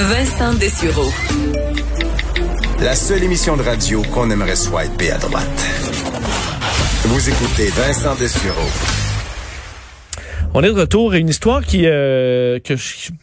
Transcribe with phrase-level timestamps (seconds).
[0.00, 1.10] Vincent Dessureau.
[2.80, 5.66] La seule émission de radio qu'on aimerait swiper à droite.
[7.06, 8.68] Vous écoutez Vincent Dessureau.
[10.54, 12.74] On est de retour à une histoire qui euh, que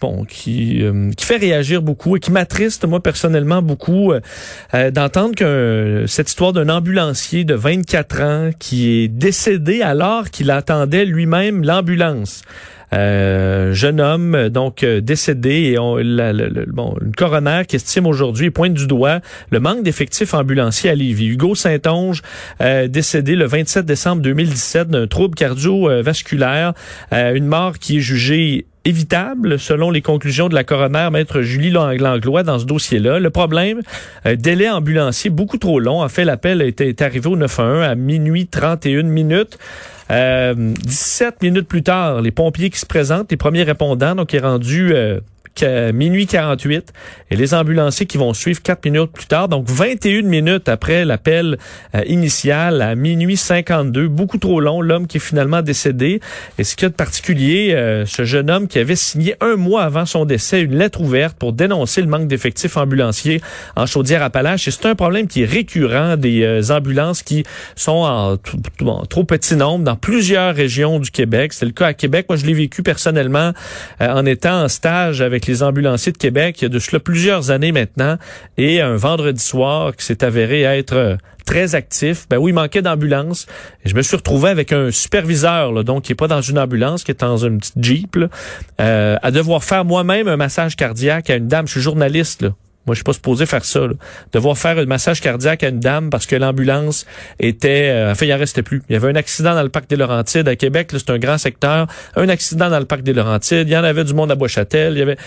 [0.01, 5.33] bon qui euh, qui fait réagir beaucoup et qui m'attriste moi personnellement beaucoup euh, d'entendre
[5.33, 11.63] que cette histoire d'un ambulancier de 24 ans qui est décédé alors qu'il attendait lui-même
[11.63, 12.41] l'ambulance.
[12.93, 18.73] Euh, jeune homme donc euh, décédé et on, la, une coroner qui estime aujourd'hui pointe
[18.73, 21.27] du doigt le manque d'effectifs ambulanciers à Lévis.
[21.27, 22.21] Hugo Saint-Onge
[22.61, 26.73] euh, décédé le 27 décembre 2017 d'un trouble cardiovasculaire,
[27.11, 32.43] une mort qui est jugée évitable, selon les conclusions de la coroner, maître Julie Langlois,
[32.43, 33.19] dans ce dossier-là.
[33.19, 33.81] Le problème,
[34.25, 36.03] délai ambulancier beaucoup trop long.
[36.03, 39.57] En fait, l'appel était arrivé au 911 à minuit 31 minutes.
[40.11, 44.39] Euh, 17 minutes plus tard, les pompiers qui se présentent, les premiers répondants, donc est
[44.39, 44.93] rendu
[45.63, 46.93] euh, minuit 48
[47.31, 51.57] et les ambulanciers qui vont suivre 4 minutes plus tard, donc 21 minutes après l'appel
[51.95, 56.19] euh, initial à minuit 52, beaucoup trop long, l'homme qui est finalement décédé.
[56.57, 59.55] Et ce qu'il y a de particulier, euh, ce jeune homme qui avait signé un
[59.55, 63.41] mois avant son décès une lettre ouverte pour dénoncer le manque d'effectifs ambulanciers
[63.75, 64.67] en Chaudière-Appalaches.
[64.67, 67.43] Et c'est un problème qui est récurrent des euh, ambulances qui
[67.75, 71.53] sont en, trop petit nombre dans plusieurs régions du Québec.
[71.53, 72.27] C'est le cas à Québec.
[72.29, 73.53] Moi, je l'ai vécu personnellement
[73.99, 77.51] en étant en stage avec les ambulanciers de Québec il y a de cela plusieurs
[77.51, 78.17] années maintenant
[78.57, 81.15] et un vendredi soir qui s'est avéré être euh,
[81.45, 82.27] très actif.
[82.29, 83.45] Ben oui, il manquait d'ambulance.
[83.85, 87.11] Je me suis retrouvé avec un superviseur, donc qui est pas dans une ambulance, qui
[87.11, 88.17] est dans une petite Jeep,
[88.81, 91.67] euh, à devoir faire moi-même un massage cardiaque à une dame.
[91.67, 92.49] Je suis journaliste, là.
[92.85, 93.81] Moi, je suis pas supposé faire ça.
[93.81, 93.93] Là.
[94.31, 97.05] Devoir faire un massage cardiaque à une dame parce que l'ambulance
[97.39, 97.89] était...
[97.89, 98.83] Euh, enfin, il en restait plus.
[98.89, 100.47] Il y avait un accident dans le parc des Laurentides.
[100.47, 101.87] À Québec, c'est un grand secteur.
[102.15, 103.67] Un accident dans le parc des Laurentides.
[103.67, 104.93] Il y en avait du monde à Bois-Châtel.
[104.93, 105.17] Il y avait...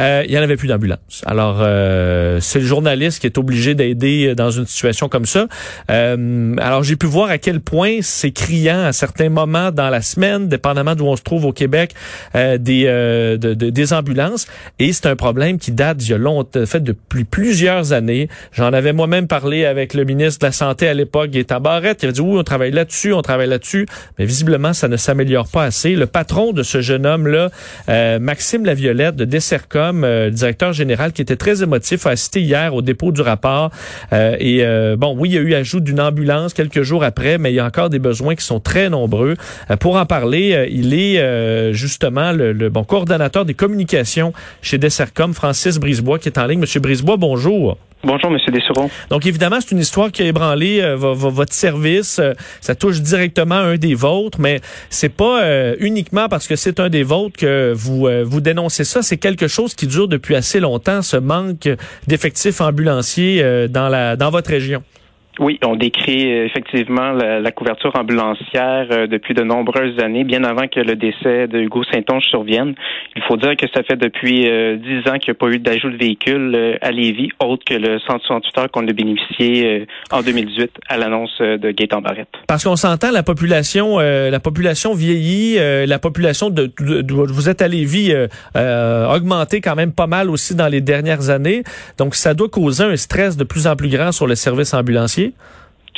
[0.00, 1.22] Euh, il y en avait plus d'ambulance.
[1.26, 5.48] Alors, euh, c'est le journaliste qui est obligé d'aider dans une situation comme ça.
[5.90, 10.02] Euh, alors, j'ai pu voir à quel point c'est criant à certains moments dans la
[10.02, 11.94] semaine, dépendamment d'où on se trouve au Québec,
[12.34, 14.46] des, de, de, des ambulances.
[14.78, 16.64] Et c'est un problème qui date d'il y a longtemps,
[17.08, 18.28] plusieurs années.
[18.52, 22.02] J'en avais moi-même parlé avec le ministre de la Santé à l'époque, Gaétan Barrette.
[22.02, 23.86] Il avait dit oui, on travaille là-dessus, on travaille là-dessus.
[24.18, 25.94] Mais visiblement, ça ne s'améliore pas assez.
[25.94, 27.50] Le patron de ce jeune homme-là,
[27.88, 32.74] euh, Maxime Laviolette de Dessercom, euh, directeur général, qui était très émotif, a assisté hier
[32.74, 33.70] au dépôt du rapport.
[34.12, 34.64] Euh, et
[34.96, 37.60] bon, oui, il y a eu ajout d'une ambulance quelques jours après, mais il y
[37.60, 39.36] a encore des besoins qui sont très nombreux.
[39.80, 44.32] pour en parler, il est justement le, le, bon coordonnateur des communications
[44.62, 46.60] chez Dessercom, Francis Brisebois, qui est en ligne.
[46.60, 47.78] Monsieur Brisebois, bonjour.
[48.04, 48.52] Bonjour, Monsieur.
[49.10, 52.20] Donc, évidemment, c'est une histoire qui a ébranlé euh, votre service.
[52.20, 56.78] Euh, ça touche directement un des vôtres, mais c'est pas euh, uniquement parce que c'est
[56.78, 59.02] un des vôtres que vous vous dénoncez ça.
[59.02, 61.68] C'est quelque chose qui dure depuis assez longtemps, ce manque
[62.06, 64.82] d'effectifs ambulanciers dans la dans votre région.
[65.38, 70.66] Oui, on décrit euh, effectivement la, couverture ambulancière euh, depuis de nombreuses années, bien avant
[70.66, 72.74] que le décès de Hugo Saint-Onge survienne.
[73.16, 75.58] Il faut dire que ça fait depuis euh, dix ans qu'il n'y a pas eu
[75.58, 80.70] d'ajout de véhicule à Lévis, autre que le 168 heures qu'on a bénéficié en 2018
[80.88, 82.28] à l'annonce de Gaétan Barrette.
[82.46, 85.56] Parce qu'on s'entend, la population, la population vieillit,
[85.86, 88.12] la population de, vous êtes à Lévis
[88.54, 91.62] augmenté quand même pas mal aussi dans les dernières années.
[91.98, 95.27] Donc, ça doit causer un stress de plus en plus grand sur le service ambulancier.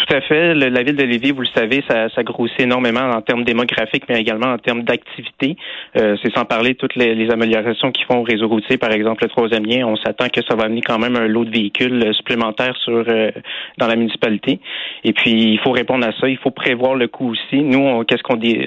[0.01, 0.55] Tout à fait.
[0.55, 4.19] la ville de Lévis, vous le savez, ça, ça grossit énormément en termes démographiques, mais
[4.19, 5.57] également en termes d'activité.
[5.97, 9.29] Euh, c'est sans parler toutes les, améliorations qu'ils font au réseau routier, par exemple le
[9.29, 9.87] troisième lien.
[9.87, 13.05] On s'attend que ça va amener quand même un lot de véhicules euh, supplémentaires sur
[13.07, 13.31] euh,
[13.77, 14.59] dans la municipalité.
[15.05, 16.29] Et puis, il faut répondre à ça.
[16.29, 17.63] Il faut prévoir le coût aussi.
[17.63, 18.59] Nous, qu'est-ce qu'on dit?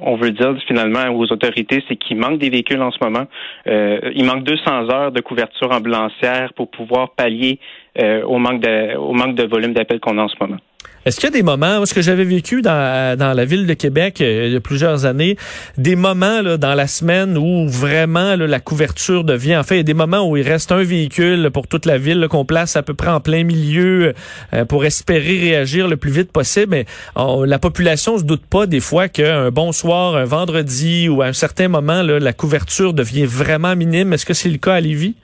[0.00, 3.26] On, veut dire finalement aux autorités, c'est qu'il manque des véhicules en ce moment.
[3.66, 7.58] il manque 200 heures de couverture ambulancière pour pouvoir pallier
[7.98, 10.58] au manque de au manque de volume d'appels qu'on a en ce moment.
[11.04, 13.74] Est-ce qu'il y a des moments, parce que j'avais vécu dans, dans la ville de
[13.74, 15.36] Québec euh, il y a plusieurs années,
[15.76, 19.78] des moments là, dans la semaine où vraiment là, la couverture devient, en fait, il
[19.78, 22.76] y a des moments où il reste un véhicule pour toute la ville qu'on place
[22.76, 24.14] à peu près en plein milieu
[24.54, 26.68] euh, pour espérer réagir le plus vite possible.
[26.70, 26.86] Mais
[27.16, 31.32] la population se doute pas des fois qu'un bon soir, un vendredi ou à un
[31.32, 34.12] certain moment, là, la couverture devient vraiment minime.
[34.12, 35.16] Est-ce que c'est le cas à Lévis?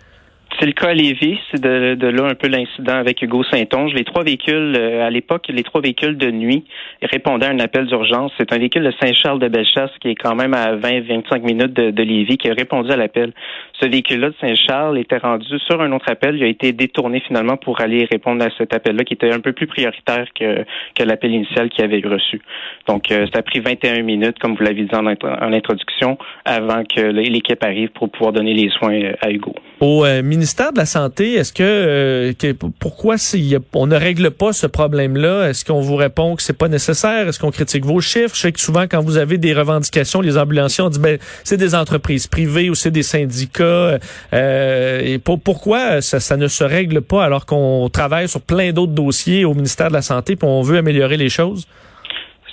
[0.58, 3.92] C'est le cas à Lévis, c'est de, de, là un peu l'incident avec Hugo Saint-Onge.
[3.94, 6.64] Les trois véhicules, euh, à l'époque, les trois véhicules de nuit
[7.00, 8.32] répondaient à un appel d'urgence.
[8.38, 11.92] C'est un véhicule de Saint-Charles de Bellechasse qui est quand même à 20-25 minutes de,
[11.92, 13.34] de Lévis qui a répondu à l'appel.
[13.80, 16.34] Ce véhicule-là de Saint-Charles était rendu sur un autre appel.
[16.34, 19.52] Il a été détourné finalement pour aller répondre à cet appel-là qui était un peu
[19.52, 20.64] plus prioritaire que,
[20.96, 22.42] que l'appel initial qu'il avait reçu.
[22.88, 26.82] Donc, euh, ça a pris 21 minutes, comme vous l'avez dit en, en, introduction, avant
[26.82, 29.54] que l'équipe arrive pour pouvoir donner les soins euh, à Hugo.
[29.80, 33.16] Ministère de la Santé, est-ce que, euh, pourquoi
[33.74, 35.48] on ne règle pas ce problème-là?
[35.48, 37.28] Est-ce qu'on vous répond que c'est pas nécessaire?
[37.28, 38.34] Est-ce qu'on critique vos chiffres?
[38.34, 41.56] Je sais que souvent, quand vous avez des revendications, les ambulanciers, on dit ben c'est
[41.56, 43.98] des entreprises privées ou c'est des syndicats.
[44.32, 48.72] Euh, et pour, pourquoi ça, ça, ne se règle pas alors qu'on travaille sur plein
[48.72, 51.66] d'autres dossiers au ministère de la Santé et on veut améliorer les choses?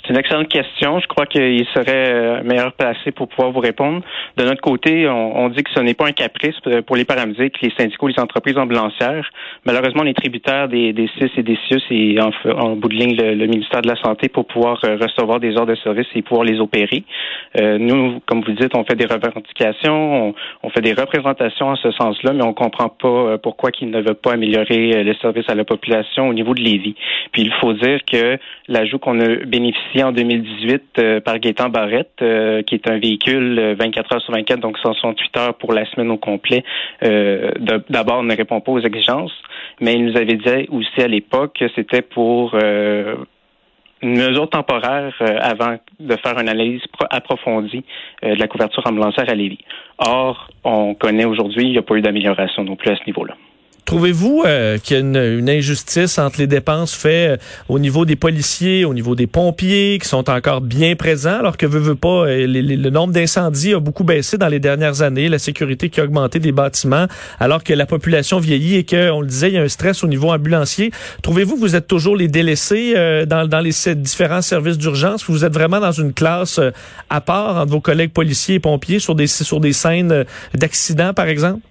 [0.06, 1.00] C'est une excellente question.
[1.00, 4.02] Je crois qu'il serait euh, meilleur placé pour pouvoir vous répondre.
[4.38, 6.56] De notre côté, on, dit que ce n'est pas un caprice
[6.86, 9.28] pour les paramédics, les syndicats, les entreprises ambulancières.
[9.66, 13.16] Malheureusement, on est tributaire des, des CIS et des CIUS et en, bout de ligne
[13.16, 16.46] le, ministère de la Santé pour pouvoir euh, recevoir des ordres de service et pouvoir
[16.46, 17.04] les opérer.
[17.60, 21.90] Euh, nous, comme vous dites, on fait des revendications, on, fait des représentations en ce
[21.92, 25.64] sens-là, mais on comprend pas pourquoi qu'ils ne veulent pas améliorer les services à la
[25.64, 26.96] population au niveau de Lévis.
[27.32, 28.38] Puis il faut dire que
[28.68, 33.76] l'ajout qu'on a bénéficié en 2018 euh, par Gaétan Barrette, euh, qui est un véhicule
[33.78, 36.64] 24 euh, heures sur 24, donc 168 heures pour la semaine au complet.
[37.02, 39.34] D'abord, ne répond pas aux exigences,
[39.80, 45.78] mais il nous avait dit aussi à l'époque que c'était pour une mesure temporaire avant
[46.00, 47.84] de faire une analyse approfondie
[48.24, 49.64] de la couverture ambulancière à Lévis.
[49.98, 53.36] Or, on connaît aujourd'hui, il n'y a pas eu d'amélioration non plus à ce niveau-là.
[53.86, 57.38] Trouvez-vous euh, qu'il y a une, injustice entre les dépenses faites euh,
[57.70, 61.68] au niveau des policiers, au niveau des pompiers, qui sont encore bien présents, alors que
[61.68, 65.38] veut, veut pas, euh, le nombre d'incendies a beaucoup baissé dans les dernières années, la
[65.38, 67.06] sécurité qui a augmenté des bâtiments,
[67.40, 70.04] alors que la population vieillit et que, on le disait, il y a un stress
[70.04, 70.90] au niveau ambulancier.
[71.22, 72.96] Trouvez-vous que vous êtes toujours les délaissés
[73.28, 75.26] dans, dans les différents services d'urgence?
[75.28, 76.60] Vous êtes vraiment dans une classe
[77.10, 81.28] à part entre vos collègues policiers et pompiers sur des, sur des scènes d'accidents, par
[81.28, 81.62] exemple?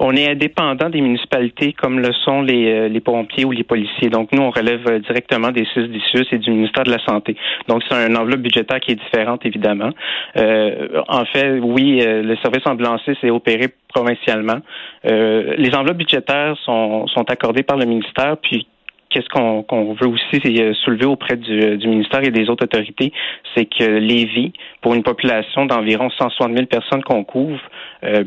[0.00, 4.08] On est indépendant des municipalités comme le sont les, euh, les pompiers ou les policiers.
[4.08, 7.36] Donc, nous, on relève euh, directement des CIS d'issus et du ministère de la Santé.
[7.68, 9.90] Donc, c'est une enveloppe budgétaire qui est différente, évidemment.
[10.38, 14.60] Euh, en fait, oui, le service ambulancier s'est opéré provincialement.
[15.04, 18.66] les enveloppes budgétaires sont, sont accordées par le ministère, puis
[19.10, 20.40] qu'est-ce qu'on veut aussi
[20.84, 23.12] soulever auprès du, du, ministère et des autres autorités,
[23.54, 27.60] c'est que Lévis, pour une population d'environ 160 000 personnes qu'on couvre,
[28.04, 28.24] euh,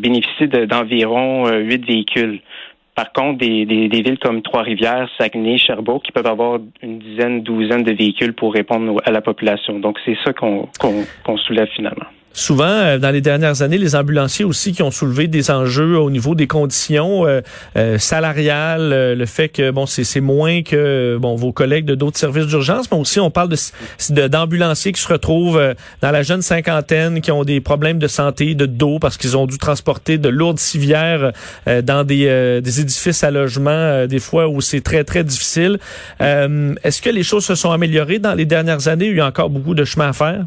[0.68, 2.42] d'environ euh, huit véhicules.
[2.96, 7.42] Par contre, des, des, des villes comme Trois-Rivières, Saguenay, Sherbrooke, qui peuvent avoir une dizaine,
[7.42, 9.80] douzaine de véhicules pour répondre à la population.
[9.80, 10.68] Donc, c'est ça qu'on
[11.38, 12.06] soulève finalement.
[12.36, 16.10] Souvent, euh, dans les dernières années, les ambulanciers aussi qui ont soulevé des enjeux au
[16.10, 17.42] niveau des conditions euh,
[17.78, 22.48] euh, salariales, le fait que bon, c'est moins que bon vos collègues de d'autres services
[22.48, 27.32] d'urgence, mais aussi on parle de d'ambulanciers qui se retrouvent dans la jeune cinquantaine, qui
[27.32, 31.34] ont des problèmes de santé, de dos parce qu'ils ont dû transporter de lourdes civières
[31.68, 35.80] dans des, des édifices à logement, des fois où c'est très très difficile.
[36.20, 39.08] Est-ce que les choses se sont améliorées dans les dernières années?
[39.08, 40.46] Il y a encore beaucoup de chemin à faire.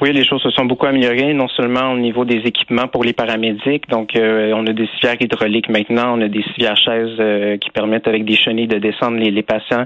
[0.00, 3.12] Oui, les choses se sont beaucoup améliorées, non seulement au niveau des équipements pour les
[3.12, 3.88] paramédics.
[3.88, 7.70] Donc, euh, on a des civières hydrauliques maintenant, on a des civières chaises euh, qui
[7.70, 9.84] permettent avec des chenilles de descendre les, les patients.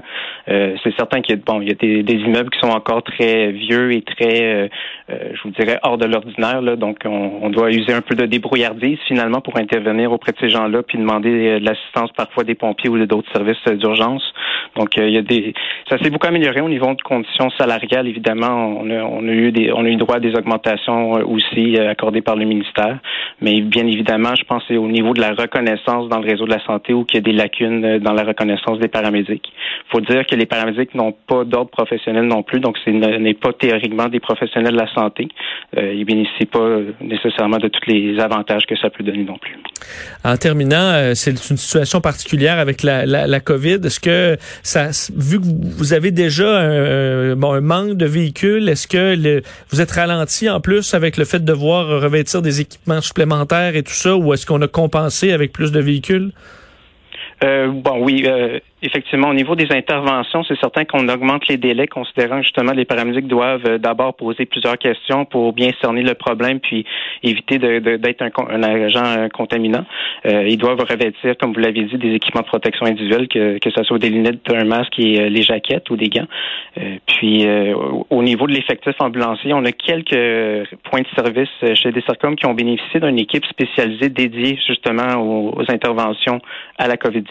[0.49, 2.71] Euh, c'est certain qu'il y a, bon, il y a des, des, immeubles qui sont
[2.71, 4.71] encore très vieux et très,
[5.09, 6.61] je vous dirais, hors de l'ordinaire.
[6.63, 6.75] Là.
[6.75, 10.49] Donc, on, on, doit user un peu de débrouillardise finalement pour intervenir auprès de ces
[10.49, 14.23] gens-là, puis demander de l'assistance parfois des pompiers ou d'autres services d'urgence.
[14.75, 15.53] Donc, il y a des,
[15.89, 18.07] ça s'est beaucoup amélioré au niveau de conditions salariales.
[18.07, 21.23] Évidemment, on a, on a eu des, on a eu droit à des augmentations euh,
[21.25, 22.99] aussi euh, accordées par le ministère.
[23.41, 26.45] Mais bien évidemment, je pense que c'est au niveau de la reconnaissance dans le réseau
[26.45, 29.51] de la santé où il y a des lacunes euh, dans la reconnaissance des paramédics.
[29.91, 33.53] Faut dire que les paramédics n'ont pas d'ordre professionnel non plus, donc ce n'est pas
[33.53, 35.27] théoriquement des professionnels de la santé.
[35.77, 39.57] Euh, ils bénéficient pas nécessairement de tous les avantages que ça peut donner non plus.
[40.23, 43.79] En terminant, c'est une situation particulière avec la, la, la COVID.
[43.85, 48.87] Est-ce que ça, vu que vous avez déjà un, bon, un manque de véhicules, est-ce
[48.87, 53.75] que vous êtes ralenti en plus avec le fait de devoir revêtir des équipements supplémentaires
[53.75, 56.31] et tout ça, ou est-ce qu'on a compensé avec plus de véhicules?
[57.43, 61.87] Euh, bon, oui, euh, effectivement, au niveau des interventions, c'est certain qu'on augmente les délais,
[61.87, 66.59] considérant justement les paramédics doivent euh, d'abord poser plusieurs questions pour bien cerner le problème,
[66.59, 66.85] puis
[67.23, 69.85] éviter d'être un, agent contaminant.
[70.25, 73.99] ils doivent revêtir, comme vous l'avez dit, des équipements de protection individuelle, que, ce soit
[73.99, 76.27] des lunettes, un masque et les jaquettes ou des gants.
[77.05, 77.47] puis,
[78.09, 82.45] au niveau de l'effectif ambulancier, on a quelques points de service chez des Desarcom qui
[82.45, 86.39] ont bénéficié d'une équipe spécialisée dédiée justement aux, aux interventions
[86.77, 87.28] à la COVID-19.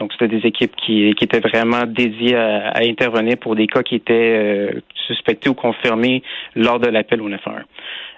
[0.00, 4.12] Donc, c'était des équipes qui, étaient vraiment dédiées à, intervenir pour des cas qui étaient
[4.12, 6.22] euh, suspectés ou confirmés
[6.54, 7.62] lors de l'appel au 911.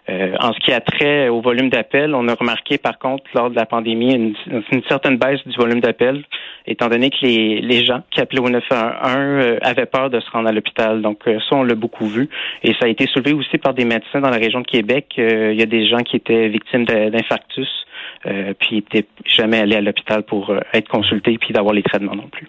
[0.09, 3.51] Euh, en ce qui a trait au volume d'appels, on a remarqué par contre lors
[3.51, 6.23] de la pandémie une, certaine baisse du volume d'appels,
[6.65, 10.31] étant donné que les, les, gens qui appelaient au 911 euh, avaient peur de se
[10.31, 11.03] rendre à l'hôpital.
[11.03, 12.29] Donc euh, ça, on l'a beaucoup vu.
[12.63, 15.15] Et ça a été soulevé aussi par des médecins dans la région de Québec.
[15.19, 17.87] il y a des gens qui étaient victimes d'infarctus
[18.27, 22.17] euh, puis n'était jamais allé à l'hôpital pour euh, être consulté puis d'avoir les traitements
[22.17, 22.49] non plus.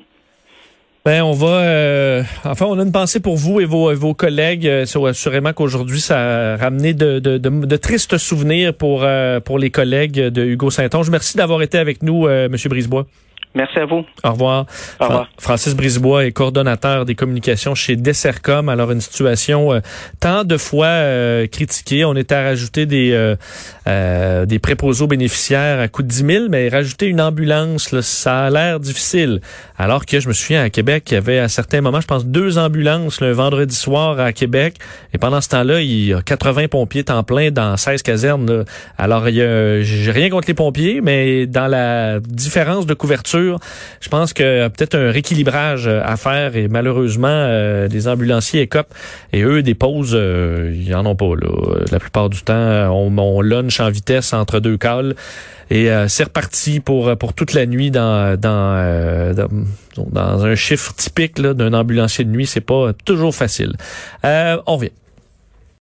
[1.06, 1.62] Ben, on va.
[1.62, 4.68] Euh, enfin, on a une pensée pour vous et vos, vos collègues.
[4.68, 9.08] assurément qu'aujourd'hui, ça a ramené de, tristes souvenirs pour,
[9.46, 11.10] pour les collègues de Hugo Saint-Onge.
[11.10, 12.54] Merci d'avoir été avec nous, M.
[12.66, 13.06] Brisebois.
[13.56, 14.06] Merci à vous.
[14.24, 14.66] Au revoir.
[15.00, 15.30] Au revoir.
[15.40, 18.70] Francis Brisebois est coordonnateur des communications chez Dessercom.
[18.70, 19.80] Alors, une situation euh,
[20.20, 22.06] tant de fois euh, critiquée.
[22.06, 23.36] On était à rajouter des, euh,
[23.88, 28.50] euh des préposés bénéficiaires à coût de 10 000, mais rajouter une ambulance, ça a
[28.50, 29.42] l'air difficile.
[29.78, 32.26] Alors que je me souviens, à Québec, il y avait à certains moments, je pense,
[32.26, 34.76] deux ambulances le vendredi soir à Québec.
[35.14, 38.66] Et pendant ce temps-là, il y a 80 pompiers temps plein dans 16 casernes.
[38.98, 43.37] Alors, j'ai rien contre les pompiers, mais dans la différence de couverture,
[44.00, 48.94] je pense que peut-être un rééquilibrage euh, à faire et malheureusement, euh, les ambulanciers écopent
[49.34, 51.36] et eux, des pauses, euh, ils en ont pas.
[51.36, 51.48] Là.
[51.92, 55.16] La plupart du temps, on, on lunch en vitesse entre deux cales.
[55.70, 59.36] Et c'est reparti pour pour toute la nuit dans dans
[59.98, 62.46] dans, un chiffre typique d'un ambulancier de nuit.
[62.46, 63.74] C'est pas toujours facile.
[64.24, 64.92] on vient.